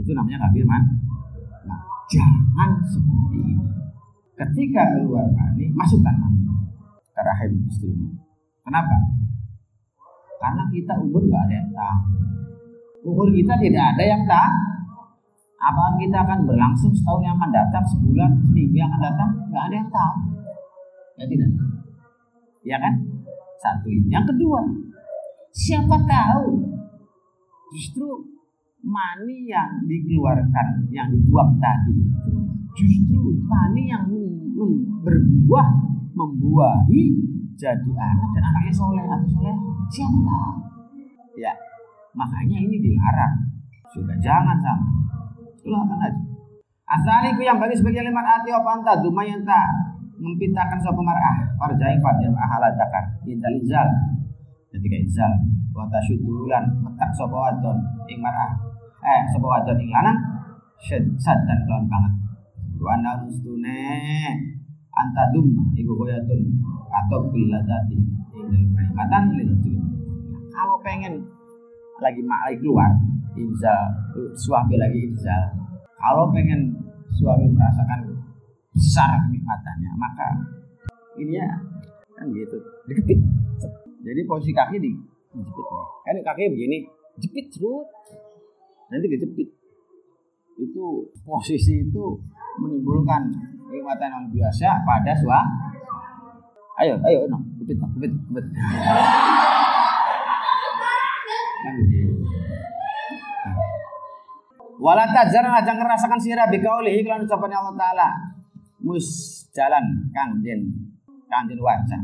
[0.00, 0.82] Itu namanya kabir man.
[1.68, 1.80] Nah,
[2.12, 3.56] jangan seperti ini.
[4.36, 6.44] Ketika keluar mani, masukkan mani
[7.08, 8.12] ke rahim istrimu.
[8.62, 8.96] Kenapa?
[10.42, 12.00] Karena kita umur gak ada yang tahu.
[13.02, 14.52] Umur kita tidak ada yang tahu.
[15.62, 19.30] Apa kita akan berlangsung setahun yang akan datang, sebulan, seminggu yang akan datang?
[19.54, 20.16] Gak ada yang tahu.
[21.16, 21.50] Ya tidak?
[22.66, 22.94] Ya kan?
[23.62, 24.10] Satu ini.
[24.10, 24.60] Yang kedua,
[25.54, 26.66] siapa tahu
[27.70, 28.31] justru
[28.82, 31.94] mani yang dikeluarkan yang dibuang tadi
[32.74, 34.10] justru mani yang
[35.02, 35.68] berbuah
[36.12, 37.02] membuahi
[37.56, 39.04] jadi anak dan anaknya soleh.
[39.06, 39.56] Atau soleh?
[39.92, 40.38] Siapa
[41.38, 41.52] ya
[42.12, 43.34] makanya ini dilarang.
[43.92, 45.00] Sudah jangan sampai.
[45.62, 46.20] Keluarkan aja.
[46.90, 49.68] Asali ku yang bagi sebagian lima hati apa anta dumayan tak
[50.18, 51.54] mempitakan suatu mar'ah.
[51.56, 53.86] Farjain farjam ahaladakar intal izal
[54.74, 55.32] ketika izal
[55.72, 57.78] wa tasyudulan metak sapa wadon.
[58.10, 58.71] Ing mar'ah
[59.02, 60.18] eh sapa wadon ing lanang.
[60.82, 62.12] Dan lawan banget.
[62.82, 63.78] Wa narustune
[64.92, 65.46] anta dum
[65.78, 66.40] iku koyatun
[66.90, 69.50] atau biladati ing lil
[70.52, 71.22] kalau pengen
[72.02, 72.92] lagi mak lagi keluar
[73.38, 73.72] insya
[74.36, 75.48] suami lagi insya
[75.96, 76.76] kalau pengen
[77.16, 78.04] suami merasakan
[78.76, 80.28] besar kenikmatannya maka
[81.16, 81.48] ini ya
[82.18, 82.58] kan gitu.
[82.90, 83.18] Dijepit
[84.02, 84.92] jadi posisi kaki di
[85.32, 85.66] dijepit.
[86.04, 86.84] Kan kaki begini
[87.16, 87.88] jepit terus
[88.92, 89.48] nanti dijepit
[90.60, 90.84] itu
[91.24, 92.20] posisi itu
[92.60, 93.32] menimbulkan
[93.64, 95.46] kenikmatan yang biasa pada suah
[96.84, 98.46] ayo ayo no jepit no jepit jepit
[101.62, 102.10] kan gitu.
[104.82, 108.08] Wala tajaran aja ngerasakan sirah bikaulihi kelan ucapan Allah Ta'ala.
[108.82, 109.06] Mus
[109.54, 110.66] jalan kang den
[111.30, 111.98] kang den waca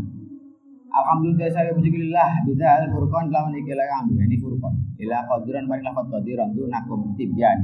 [0.89, 4.39] Alhamdulillah saya puji lillah bidal furqan lawan ikilah kang ini
[4.99, 7.59] ila qadiran mari lafat qadiran tu nakum tibyan.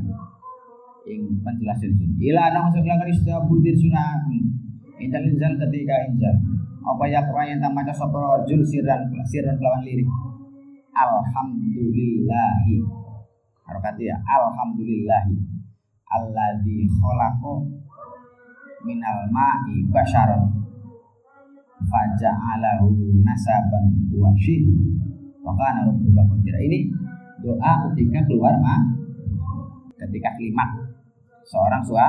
[1.05, 4.25] Ing penjelasan itu ila ana masuk lakar istabudir sunah
[4.97, 6.35] injal injal ketika injal.
[6.85, 10.09] Apa ya yang tak maca sapa rajul sirran sirran lawan lirik?
[10.95, 12.77] Alhamdulillahi.
[13.65, 15.37] Harokat ya alhamdulillahi.
[16.05, 17.65] Alladzi khalaqo
[18.85, 20.45] minal ma'i basyaran.
[21.85, 22.93] Faja'alahu
[23.25, 24.65] nasaban wa syih
[25.45, 26.89] wa kana rabbuka qadira ini
[27.45, 28.81] doa ketika keluar ma
[30.01, 30.71] ketika klimak
[31.45, 32.09] seorang sua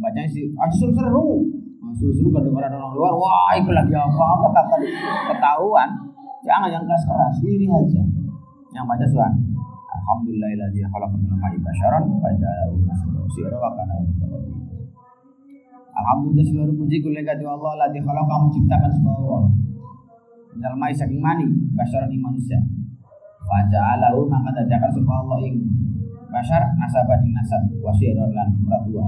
[0.00, 1.28] bacanya sih ah, seru seru
[1.92, 3.12] seru seru kedengaran orang luar.
[3.18, 4.26] Wah itu lagi apa?
[4.48, 4.80] Ketahuan
[5.28, 5.88] ketahuan.
[6.40, 8.02] Jangan yang keras keras ini aja.
[8.72, 9.42] Yang baca suami
[9.90, 13.94] Alhamdulillahilladzi khalaqa minal ma'i basyaran faja'alahu nasaban sira wa kana
[15.90, 19.42] Alhamdulillah seluruh puji kuliah kati Allah ladzi khalaqa menciptakan semua Allah.
[20.54, 22.62] Minal ma'i saking mani basyaran manusia.
[23.50, 25.58] Faja'alahu maka dadakan semua Allah ing
[26.30, 28.54] basyar nasaban ing nasab wa sira lan
[28.86, 29.06] dua.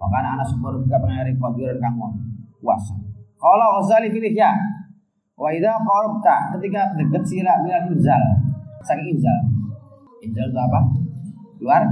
[0.00, 2.00] Maka anak sumber buka pengari qadiran kang
[2.64, 2.96] kuasa.
[3.36, 4.56] Qala Ghazali fil Ihya
[5.36, 8.22] wa idza qarabta ketika dekat sira bila inzal
[8.80, 9.52] saking inzal
[10.22, 10.80] Injal itu apa?
[11.58, 11.82] Keluar.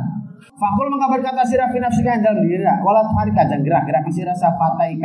[0.55, 4.97] Fakul maka berkata sirah fi nafsika injal dira walau hari kajang gerak gerakan sirah safatai.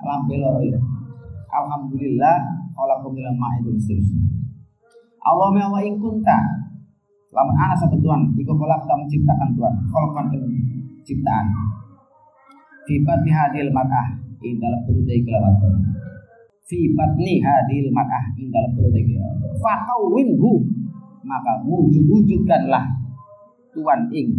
[0.00, 0.80] Lampe loro ira.
[1.52, 2.36] Alhamdulillah
[2.72, 4.37] khalaqakum minal ma'i dan seterusnya.
[5.26, 6.38] Me Allah ing kunta.
[7.28, 10.44] Lamun ana sabet Tuhan, iku kholak menciptakan Tuhan, kholakkan ing
[11.04, 11.44] ciptaan.
[12.88, 15.76] Fi batni hadil mar'ah ing dalam perut dari kelawaton.
[16.64, 19.50] Fi batni hadil mar'ah ing dalam perut kelawaton.
[19.60, 20.52] Fakawinhu
[21.28, 22.84] maka wujud-wujudkanlah
[23.76, 24.32] tuan ing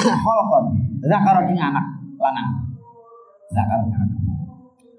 [0.00, 0.64] holkon
[1.04, 2.50] zakaron ing anak lanang
[3.52, 4.20] zakaron anak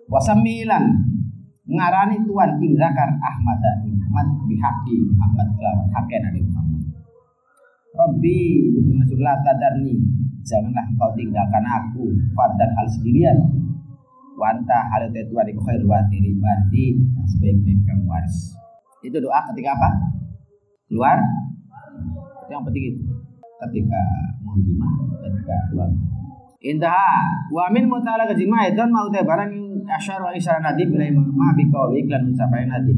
[0.09, 0.85] wasamilan
[1.65, 6.81] ngarani tuan ing zakar Ahmad ing Ahmad bihaqi Muhammad kelawan haken Nabi Muhammad.
[7.95, 8.37] Rabbi
[9.01, 9.95] Rasulullah tadarni
[10.45, 12.03] janganlah engkau tinggalkan aku
[12.37, 13.37] fardan hal sendirian.
[14.35, 18.51] Wanta hal itu Tuhan iku khair watiri berarti yang sebaik-baik kamu waris.
[18.99, 19.89] Itu doa ketika apa?
[20.91, 21.17] Keluar?
[22.43, 23.01] Itu yang penting itu.
[23.55, 24.01] Ketika
[24.43, 24.91] mau jima
[25.23, 25.87] ketika keluar
[26.65, 29.53] Intaha wa min mutala kejima itu mau teh barang
[29.85, 32.97] asyar wa isyarat nadib bila ma bi qauli iklan ucapan nadib.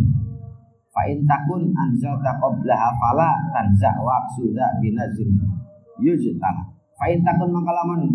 [0.87, 5.35] Fa in takun anzalta qablaha fala tanza wa suda binazin
[5.99, 6.63] yujtala.
[6.95, 8.07] Fa in takun mangkalaman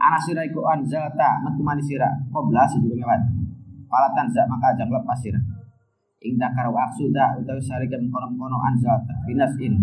[0.00, 3.20] ana sira iku anzalta metu manis sira qabla sedurunge wat
[3.92, 5.40] fala tanza maka ajang lepas sira.
[6.24, 9.76] Ing dakar wa aksuda utawi sarikan kono-kono anzalta binasin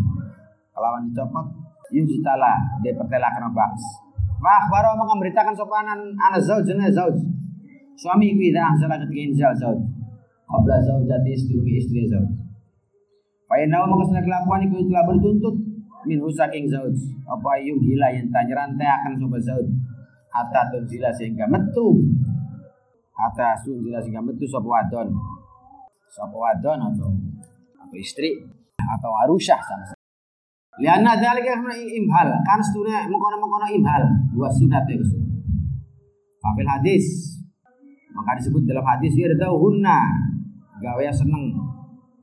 [0.73, 1.45] kelawan dicopot
[1.93, 4.09] yujtala dia pertelakan baks
[4.41, 7.13] Wah, baru mau memberitakan sopanan anak zauj dan zauj.
[7.93, 9.79] Suami iku ida anzala ketika inzal zauj.
[10.49, 12.25] Qabla zaujati sedurungi istri zauj.
[13.45, 15.55] Fa inna maka sana kelakuan iku telah bertuntut
[16.09, 16.97] min husaking zauj.
[17.29, 19.67] Apa yung hila yang tanya rantai akan sobat zauj.
[20.33, 22.01] Hatta tunzila sehingga metu.
[23.13, 25.13] Hatta tunzila sehingga metu sobat wadon
[26.11, 27.07] sapa wadon atau
[27.79, 28.35] atau istri
[28.75, 30.00] atau arusyah sama.
[30.79, 35.19] Lianna dzalika imhal, kan setunya mengkono-mengkono imhal, dua sunat ya Rasul.
[36.39, 37.05] Fafil hadis,
[38.15, 39.99] maka disebut dalam hadis ya tahu hunna
[40.79, 41.51] gawe seneng.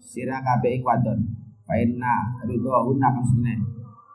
[0.01, 1.21] Sira kabeh ing wadon.
[1.69, 3.61] Fa inna ridho hunna kan setunya.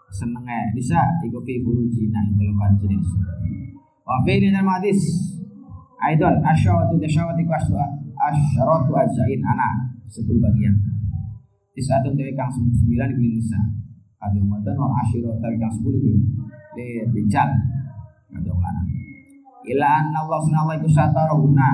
[0.10, 0.74] Senenge.
[0.74, 3.18] Bisa iku fi burujina ing dalam bisa.
[4.02, 4.98] Wa fi dalam hadis.
[6.04, 7.86] Aidon asyawatu tasyawati kaswa
[8.18, 10.74] asyaratu ajzain anak sepuluh bagian.
[11.78, 13.83] Tisatun dari kang sembilan di nisa
[14.24, 16.16] kado wadan wa asyiro dari kang sepuluh di
[16.80, 17.52] le rijal
[18.32, 18.88] kado lanang
[19.68, 21.70] ila anna Allah wa ta'ala guna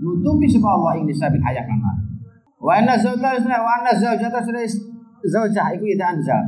[0.00, 1.84] nutupi sebab Allah ing nisa bil hayak lan
[2.56, 3.92] wa anna zawjata wa anna
[5.28, 6.44] zawjata iku ida anzal.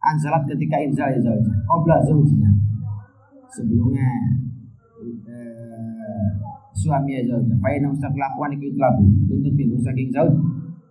[0.00, 1.56] Anzalat ketika inzal ya zawjah.
[1.68, 1.96] Qabla
[3.52, 4.08] sebelumnya
[6.72, 7.44] suami ya zauj.
[7.60, 9.04] Fa inna ustak lakuan iku labu.
[9.28, 10.32] Tuntut bin saking zauj.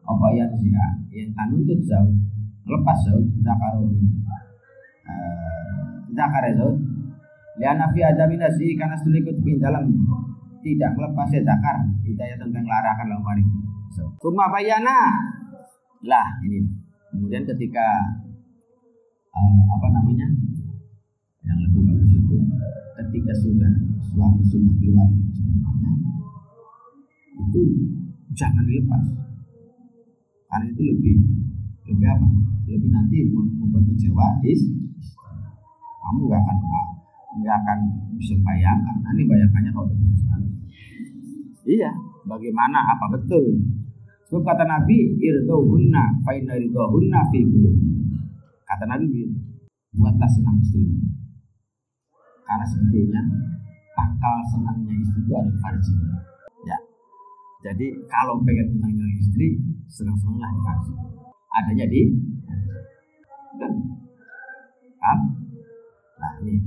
[0.06, 2.13] Apa yang zina yang tanuntut zauj.
[2.70, 4.00] Lepas zauj zakaroni.
[5.10, 6.78] Uh, zakar zauj.
[7.60, 9.90] Liana fi adami nasi karena sudah ikut dalam
[10.62, 13.50] tidak melepas zakar hidayah tentang larangan lawan maring.
[14.22, 15.18] Kuma bayana
[16.06, 16.64] lah ini.
[17.10, 17.86] Kemudian ketika
[19.34, 20.30] uh, apa namanya
[21.42, 22.38] yang lebih bagus itu
[23.02, 25.92] ketika sudah suami sudah keluar spermanya
[27.40, 27.62] itu
[28.36, 29.04] jangan dilepas
[30.50, 31.16] karena itu lebih
[31.89, 32.28] lebih apa?
[32.69, 34.62] Lebih nanti membuat kecewa is
[35.99, 36.58] kamu gak akan
[37.39, 37.80] nggak akan
[38.17, 38.95] bisa bayangkan.
[39.06, 40.49] Nanti bayangkannya kalau punya suami.
[41.65, 41.91] Iya
[42.25, 42.80] bagaimana?
[42.97, 43.45] Apa betul?
[44.30, 47.41] Sebab kata Nabi irdohunna fa inna irdohunna fi
[48.69, 49.25] kata Nabi
[49.97, 51.02] buatlah senang istrimu.
[52.45, 53.21] Karena sebetulnya
[53.93, 56.17] pangkal senangnya istri itu ada di farjinya
[56.65, 56.78] ya.
[57.69, 59.47] Jadi kalau pengen senangnya istri
[59.89, 60.93] senang-senanglah di farji
[61.50, 62.02] adanya di
[63.60, 63.74] dan
[66.20, 66.60] nah ini.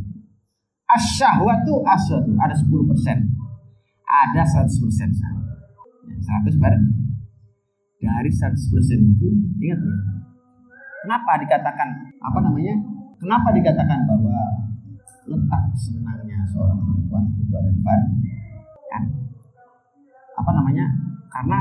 [0.88, 3.18] Asyahwatu asyadu ada 10 persen.
[4.04, 5.32] Ada 100 persen ya,
[6.44, 6.74] 100 ber
[8.02, 9.28] dari 100 persen itu
[9.62, 9.96] ingat ya.
[11.06, 11.88] Kenapa dikatakan
[12.20, 12.74] apa namanya?
[13.18, 14.36] Kenapa dikatakan bahwa
[15.26, 17.82] letak senangnya seorang perempuan itu ada di
[18.90, 19.02] kan?
[20.38, 20.86] Apa namanya?
[21.30, 21.58] Karena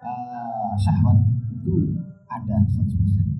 [0.00, 1.16] uh, syahwat
[1.54, 1.94] itu
[2.30, 3.30] ada 100%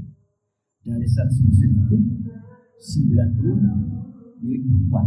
[0.82, 1.96] dari 100% itu
[2.80, 5.06] 90 milik perempuan.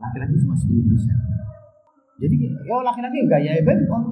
[0.00, 1.16] Laki-laki cuma 10 persen.
[2.16, 4.04] Jadi ya laki-laki gaya baik, oh,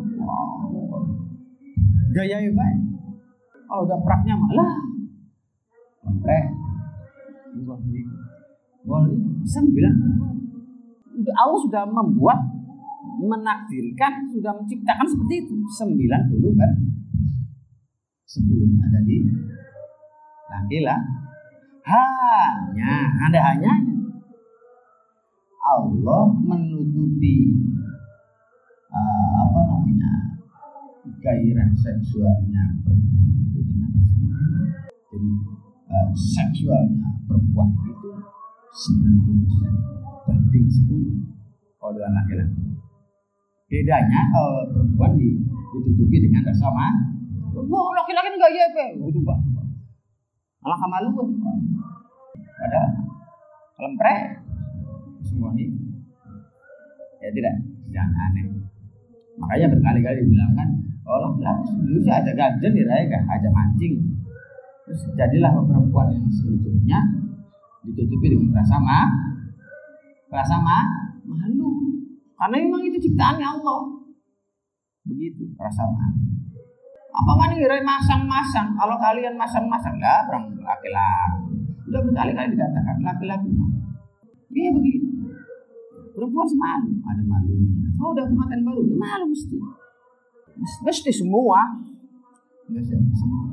[2.13, 2.79] gaya baik.
[3.65, 4.73] Kalau udah praknya malah
[6.05, 6.53] kontrek,
[8.85, 9.17] boleh
[9.49, 9.95] sembilan
[11.15, 12.39] udah Allah sudah membuat
[13.25, 15.55] menakdirkan sudah menciptakan seperti itu.
[15.73, 16.94] Sembilan puluh kan
[18.35, 19.23] sepuluhnya ada di
[20.51, 21.23] laki-laki
[21.87, 22.93] hanya
[23.31, 23.73] ada hanya
[25.65, 27.55] Allah menutupi
[28.91, 30.13] uh, apa namanya
[31.23, 33.93] gairah seksualnya perempuan itu dengan.
[35.09, 35.31] Jadi
[35.89, 38.13] uh, seksualnya perempuan itu
[38.75, 42.65] 90% banding 10 kalau dengan laki-laki.
[43.73, 47.24] Bedanya kalau perempuan ditutupi dengan rasa malu.
[47.55, 48.89] Wah, laki-laki enggak ya, Pak.
[48.99, 49.39] Itu, Pak.
[50.65, 51.57] Malah kamalu, Pak.
[52.59, 52.91] Padahal
[53.79, 54.21] lemprek.
[55.27, 55.75] Semua ini.
[57.21, 57.55] Ya tidak.
[57.93, 58.45] Jangan aneh.
[59.39, 60.69] Makanya berkali-kali dibilangkan
[61.05, 64.01] Allah laki dulu sih aja ganjen kan aja mancing.
[64.89, 66.99] Terus jadilah perempuan yang sebetulnya
[67.85, 69.05] ditutupi dengan rasa ma
[70.33, 70.81] rasa ma
[71.29, 72.01] malu.
[72.41, 73.81] Karena memang itu ciptaannya Allah.
[75.05, 76.34] Begitu rasa malu
[77.15, 77.55] apa mana
[77.87, 81.55] masang-masang kalau kalian masang-masang lah orang laki-laki
[81.87, 83.51] udah berkali-kali dikatakan laki-laki
[84.55, 85.07] Iya begitu.
[86.15, 87.91] Perempuan semalu, ada malunya.
[87.99, 89.59] Kalau udah pengantin baru, ya malu mesti.
[90.87, 91.59] Mesti semua.
[92.71, 93.51] Mesti semua.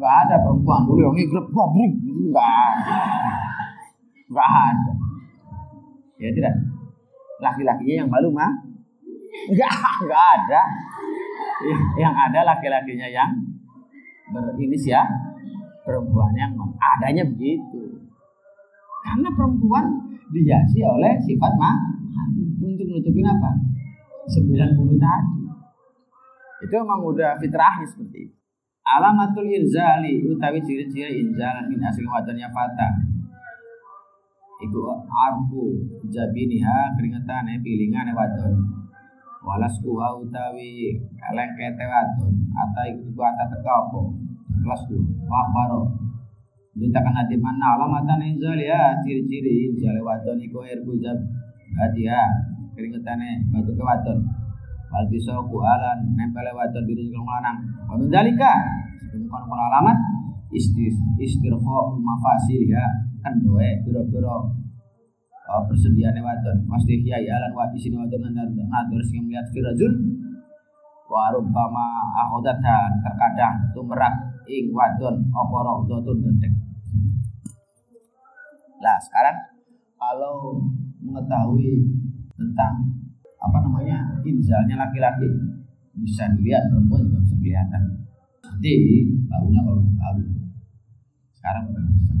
[0.00, 3.00] Gak ada perempuan dulu yang ngigrep gobruk gitu gak ada.
[4.32, 4.92] Gak ada.
[6.16, 6.54] Ya tidak.
[7.44, 8.48] Laki-lakinya yang malu mah?
[9.52, 9.76] Gak,
[10.08, 10.60] gak ada.
[12.00, 13.30] Yang ada laki-lakinya yang
[14.32, 15.04] berinisial
[15.84, 18.00] perempuan yang adanya begitu.
[19.00, 19.84] Karena perempuan
[20.30, 21.72] dihiasi oleh sifat ma
[22.60, 23.50] untuk nutupin apa?
[24.30, 25.40] 90 tadi.
[26.60, 28.34] Itu memang udah fitrahnya seperti itu.
[28.84, 32.88] Alamatul inzali utawi ciri-ciri inzalan min asli wadannya fata.
[34.60, 35.64] Iku arbu
[36.12, 38.54] jabiniha keringetane pilingan wadon.
[39.40, 41.00] Walas kuha utawi
[41.32, 44.00] lengkete wadon atau iku ata teka apa?
[44.60, 45.00] Kelas ku.
[45.24, 45.48] Wah
[46.76, 47.76] Ditakan hati mana?
[47.76, 49.72] Alamatan inzal ya ciri-ciri.
[49.72, 51.16] Inzal wadon iku bujab
[51.80, 52.20] hati ya
[52.76, 54.18] keringetane batu ke wadon.
[54.92, 55.04] Wal
[55.48, 57.64] ku alan nempel wadon biru jeung lanang.
[57.88, 58.52] Wa min dalika
[59.10, 59.96] kon alamat
[60.52, 62.84] istir istirqa mafasil ya
[63.40, 64.52] doe biro-biro
[65.50, 69.90] uh, persediaan wadon pasti kiai alan wa isini wadon nadur sing melihat firajul
[71.10, 71.86] wa rubbama
[72.22, 74.14] ahodatan terkadang tumrak
[74.46, 76.54] ing wadon apa rawdatun dedek.
[78.78, 79.36] Lah sekarang
[79.98, 80.62] kalau
[81.02, 81.82] mengetahui
[82.38, 82.74] tentang
[83.42, 85.26] apa namanya inzalnya laki-laki
[86.00, 87.82] bisa dilihat perempuan juga bisa kelihatan.
[88.46, 88.72] Nanti
[89.26, 90.20] tahunya kalau tahu.
[91.34, 92.12] Sekarang udah bisa.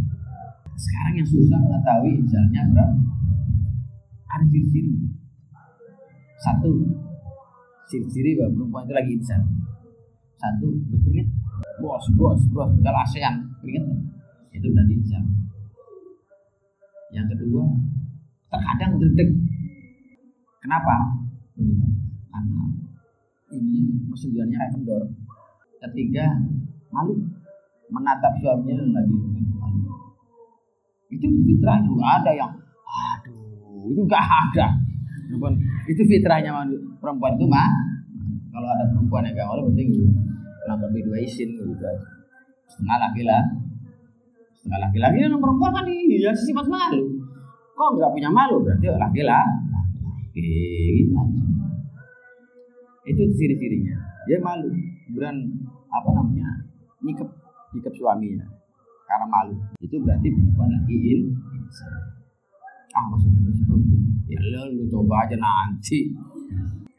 [0.80, 2.96] Sekarang yang susah mengetahui inzalnya berapa?
[4.32, 5.12] Ada ciri-cirinya.
[6.40, 6.72] Satu,
[7.92, 9.42] ciri-ciri bahwa perempuan itu lagi inzal.
[10.40, 11.28] Satu, berkeringat.
[11.80, 13.84] Bos bos bos tinggal ASEAN ingat
[14.52, 15.20] itu berarti insya
[17.10, 17.64] yang kedua
[18.48, 19.30] terkadang dedek
[20.62, 20.96] kenapa?
[22.30, 22.62] Karena
[23.50, 25.02] ininya persediaannya kayak kendor
[25.88, 26.24] ketiga
[26.92, 27.16] malu
[27.90, 29.16] menatap suaminya yang lagi
[31.10, 32.52] itu fitrahnya nggak ada yang
[32.86, 34.66] aduh itu nggak ada.
[35.86, 36.50] Itu fitrahnya
[36.98, 37.70] perempuan itu mah
[38.50, 39.94] kalau ada perempuan yang gak malu penting
[40.66, 42.02] melanggar dua izin gitu aja
[42.66, 43.54] setengah laki-laki
[44.58, 47.04] setengah laki-laki dan perempuan kan iya sifat malu.
[47.74, 48.60] Kok nggak punya malu?
[48.60, 50.50] Berarti laki-laki
[50.98, 51.42] gitu aja
[53.08, 53.96] itu ciri-cirinya.
[54.28, 54.68] Dia malu.
[55.08, 55.36] Kemudian
[55.90, 56.48] apa namanya
[57.02, 57.26] nyikep
[57.74, 58.59] nyikep suaminya
[59.10, 59.58] karena malu.
[59.82, 60.98] Itu berarti perempuan lagi
[62.90, 63.74] ah maksudnya begitu
[64.26, 66.14] ya lo lu coba aja nanti.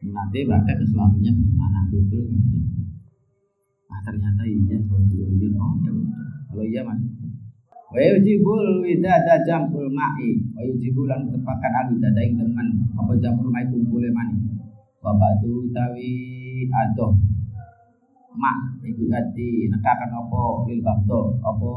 [0.01, 1.79] Nanti ke suaminya gimana?
[1.87, 2.19] Gitu
[3.91, 6.27] ah ternyata iya kalau diurin oh ya udah.
[6.51, 7.11] Kalau iya masuk
[7.91, 10.39] wa yujibul widada jamul ma'i.
[10.55, 12.67] Wa yujibul lan tepakan al widada ing teman.
[12.95, 14.35] Apa jamul ma'i kumpule mani?
[15.03, 16.11] Wa ba'du tawi
[16.71, 17.19] adoh.
[18.31, 20.41] Mak iku ati nekakan apa
[20.71, 21.71] lil bakto apa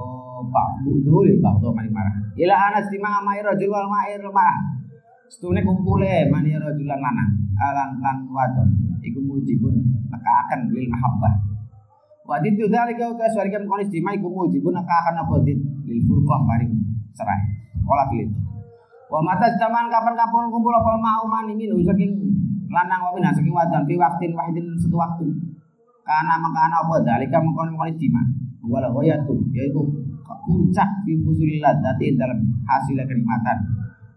[0.53, 2.15] pak budu lil bakto mani marah.
[2.35, 4.59] Ila anas di ma rajul wal ma'ir marah
[5.31, 7.31] setune kumpule mani rajulan lanang.
[7.55, 8.69] Alan lan wadon.
[9.05, 9.77] Iku mujibun
[10.11, 11.35] nekakan lil mahabbah.
[12.25, 16.41] Wa ditu dzalika uta swarikan konis di mai iku mujibun nekakan apa dit lil furqah
[16.49, 16.73] maring
[17.15, 17.41] cerai
[17.85, 18.29] olah pilih
[19.13, 22.11] wa mata zaman kapan-kapan kumpul apa mau mani minu saking
[22.73, 25.29] lanang wa saking wadon fi waktin wahidin satu waktu
[26.03, 28.23] karena mengkana apa dalika mengkon mengkon jima
[28.65, 29.81] wala ghayatu yaitu
[30.25, 33.59] puncak fi fusulillah dati dalam hasil kenikmatan.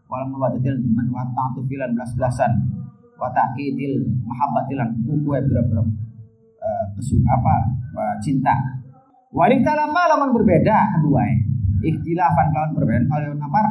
[0.07, 2.51] Wala mawadatil demen wa ta'atu filan belas-belasan.
[3.19, 5.83] Wa ta'kidil mahabbatilan ya berapa
[6.63, 7.55] uh, kesuka apa
[7.97, 8.55] uh, cinta.
[9.35, 11.21] Wa talafa lawan berbeda kedua
[11.83, 13.65] ikhtilafan kawan berbeda kalau napar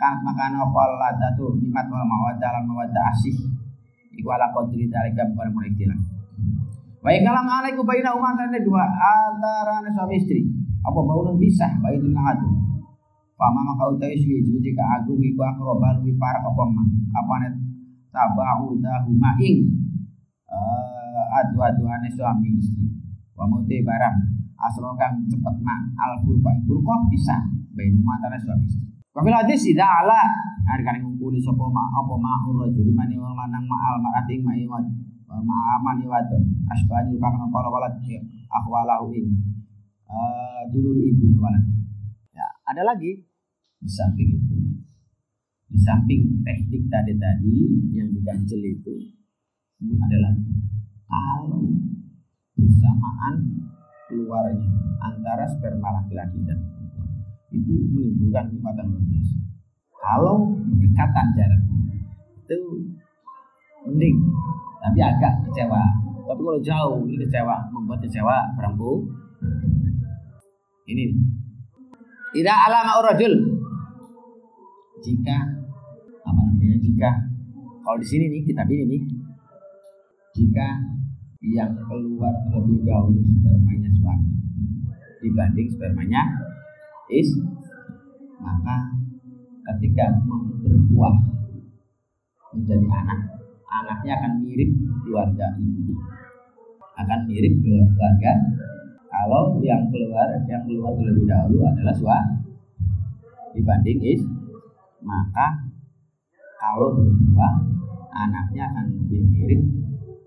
[0.00, 3.36] kan makana apa ladatu nikmat wal mawaddah lan mawaddah asih.
[4.10, 6.00] Iku ala qadri dalika bukan ikhtilaf.
[7.00, 10.59] Baik kalam alaikum baina umat dua antara suami istri.
[10.80, 12.50] Apa bangunan bisa baik itu ngadu.
[13.36, 16.84] Pama maka utai suwi juji ka agung iku akroban wi para apa ma.
[17.16, 17.54] Apa net
[18.12, 19.64] tabahu dahu maing.
[20.50, 22.84] Uh, adu-adu ane suami istri.
[23.36, 24.16] Wa muti barang
[24.60, 27.36] asro kang cepet ma al furqa furqa bisa
[27.72, 28.84] bain umat ada suami istri.
[29.10, 30.20] Kafil hadis tidak ala
[30.68, 34.84] harga ngumpuli sapa ma apa ma urajul mani wong lanang ma al marating ma iwat
[35.30, 38.18] ma'aman iwadon asbahani rupakna kala walad ya,
[38.50, 39.30] akhwalahu ing
[40.10, 41.64] uh, dulur ibunya walad
[42.34, 43.22] ya ada lagi.
[43.80, 44.56] Di samping itu.
[45.70, 47.56] Di samping teknik tadi-tadi
[47.96, 48.92] yang diganjel itu
[49.80, 50.44] ada lagi.
[51.08, 51.64] Kalau
[52.52, 53.34] bersamaan
[54.10, 54.68] keluarnya
[55.00, 57.08] antara sperma laki-laki dan perempuan
[57.54, 59.36] itu menimbulkan kenikmatan luar biasa.
[60.00, 61.78] Kalau berdekatan jaraknya
[62.44, 62.58] itu
[63.88, 64.16] mending.
[64.80, 65.82] Tapi agak kecewa.
[66.28, 69.08] Tapi kalau jauh ini kecewa, membuat kecewa perempuan.
[70.90, 71.04] Ini
[72.34, 73.34] tidak alama urajul.
[75.00, 75.38] Jika
[76.26, 76.76] apa namanya?
[76.82, 77.10] Jika
[77.80, 79.02] kalau di sini nih kita ini nih,
[80.36, 80.68] jika
[81.40, 84.28] yang keluar terlebih dahulu spermanya suami
[85.24, 86.22] dibanding spermanya
[87.08, 87.32] is
[88.36, 88.76] maka
[89.72, 90.20] ketika
[90.60, 91.16] berbuah
[92.52, 93.20] menjadi anak
[93.72, 94.70] anaknya akan mirip
[95.00, 95.96] keluarga ibunya
[97.00, 98.32] akan mirip keluarga
[99.20, 102.40] kalau yang keluar yang keluar terlebih dahulu adalah suami
[103.52, 104.24] dibanding is
[105.04, 105.68] maka
[106.56, 107.60] kalau berdua
[108.16, 109.60] anaknya akan lebih mirip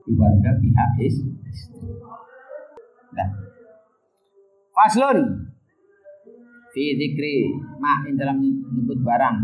[0.06, 1.18] keluarga pihak is
[3.14, 3.30] Nah.
[4.74, 5.18] Faslun
[6.74, 9.38] fi dzikri ma dalam menyebut barang.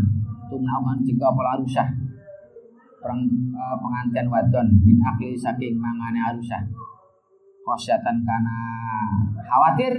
[0.50, 1.86] Tumnaukan juga pola rusah
[3.00, 3.22] perang
[3.54, 6.66] uh, pengantin wadon min akli saking mangane arusah.
[7.62, 8.79] Khosyatan kana
[9.50, 9.98] khawatir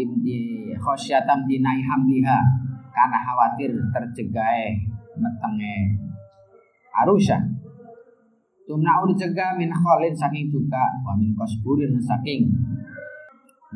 [0.00, 2.40] imdi khosyatan dinai hamliha
[2.88, 4.80] karena khawatir tercegai
[5.20, 6.00] metenge
[7.04, 7.44] arusah
[8.64, 12.48] tumna'u dicegah min kholin saking juga wa min kosburin saking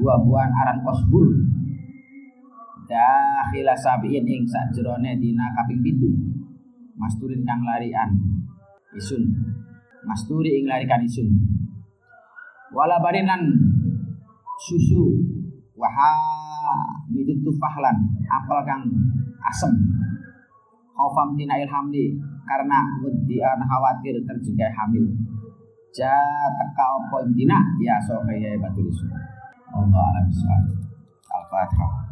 [0.00, 1.28] buah-buahan aran kosbur
[2.84, 6.10] dakhila sabiin ing sakjerone dina kaping pitu.
[6.94, 8.14] Masturin kang larian
[8.94, 9.26] isun.
[10.04, 11.26] Masturi ing larikan isun.
[12.70, 13.50] Wala barinan
[14.64, 15.04] susu.
[15.74, 16.14] Waha
[17.10, 17.96] miditu fahlan
[18.30, 18.82] apel kang
[19.42, 19.72] asem.
[20.94, 22.14] Khaufam tina ilhamli
[22.46, 25.10] karena wedi an khawatir terjegai hamil.
[25.94, 26.14] Ja
[26.58, 29.10] teka opo intina ya so kaya batul isun
[29.74, 30.26] Allah alam
[31.30, 32.03] al-fatihah